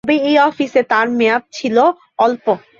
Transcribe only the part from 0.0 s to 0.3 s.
তবে